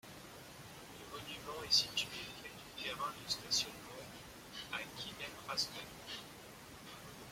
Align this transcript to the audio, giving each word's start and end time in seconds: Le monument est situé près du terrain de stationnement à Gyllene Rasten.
Le 1.03 1.11
monument 1.11 1.63
est 1.63 1.71
situé 1.71 2.07
près 2.39 2.49
du 2.49 2.83
terrain 2.83 3.11
de 3.23 3.31
stationnement 3.31 4.01
à 4.73 4.79
Gyllene 4.97 5.31
Rasten. 5.47 5.85